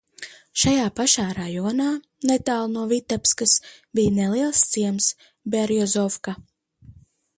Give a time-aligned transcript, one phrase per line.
[0.61, 1.89] Šajā pašā rajonā,
[2.31, 3.53] netālu no Vitebkas,
[3.99, 5.11] bija neliels ciems–
[5.57, 6.35] Berjozovka.